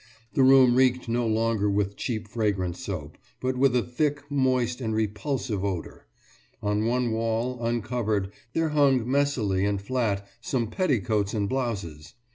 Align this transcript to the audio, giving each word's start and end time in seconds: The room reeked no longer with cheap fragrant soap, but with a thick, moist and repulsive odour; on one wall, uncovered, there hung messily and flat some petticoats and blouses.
The 0.33 0.41
room 0.41 0.73
reeked 0.73 1.07
no 1.07 1.27
longer 1.27 1.69
with 1.69 1.95
cheap 1.95 2.27
fragrant 2.27 2.75
soap, 2.75 3.19
but 3.39 3.55
with 3.55 3.75
a 3.75 3.83
thick, 3.83 4.23
moist 4.31 4.81
and 4.81 4.95
repulsive 4.95 5.63
odour; 5.63 6.07
on 6.59 6.87
one 6.87 7.11
wall, 7.11 7.63
uncovered, 7.63 8.31
there 8.53 8.69
hung 8.69 9.05
messily 9.05 9.63
and 9.63 9.79
flat 9.79 10.27
some 10.41 10.71
petticoats 10.71 11.35
and 11.35 11.47
blouses. 11.47 12.15